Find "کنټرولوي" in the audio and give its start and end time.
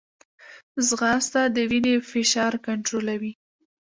2.65-3.31